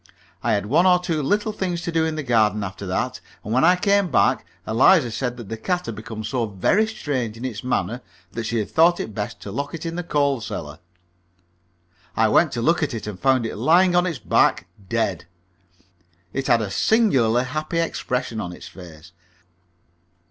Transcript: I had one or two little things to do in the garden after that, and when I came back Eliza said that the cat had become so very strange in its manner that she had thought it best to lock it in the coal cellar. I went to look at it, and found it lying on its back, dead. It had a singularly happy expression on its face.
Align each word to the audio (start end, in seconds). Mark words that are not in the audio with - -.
I 0.41 0.53
had 0.53 0.65
one 0.65 0.87
or 0.87 0.97
two 0.97 1.21
little 1.21 1.51
things 1.51 1.83
to 1.83 1.91
do 1.91 2.07
in 2.07 2.15
the 2.15 2.23
garden 2.23 2.63
after 2.63 2.87
that, 2.87 3.21
and 3.43 3.53
when 3.53 3.63
I 3.63 3.75
came 3.75 4.09
back 4.09 4.47
Eliza 4.67 5.11
said 5.11 5.37
that 5.37 5.47
the 5.47 5.57
cat 5.57 5.85
had 5.85 5.93
become 5.93 6.23
so 6.23 6.47
very 6.47 6.87
strange 6.87 7.37
in 7.37 7.45
its 7.45 7.63
manner 7.63 8.01
that 8.31 8.45
she 8.45 8.57
had 8.57 8.71
thought 8.71 8.99
it 8.99 9.13
best 9.13 9.39
to 9.41 9.51
lock 9.51 9.75
it 9.75 9.85
in 9.85 9.95
the 9.97 10.01
coal 10.03 10.41
cellar. 10.41 10.79
I 12.17 12.29
went 12.29 12.51
to 12.53 12.63
look 12.63 12.81
at 12.81 12.95
it, 12.95 13.05
and 13.05 13.19
found 13.19 13.45
it 13.45 13.57
lying 13.57 13.95
on 13.95 14.07
its 14.07 14.17
back, 14.17 14.65
dead. 14.89 15.27
It 16.33 16.47
had 16.47 16.61
a 16.63 16.71
singularly 16.71 17.43
happy 17.43 17.77
expression 17.77 18.41
on 18.41 18.53
its 18.53 18.67
face. 18.67 19.11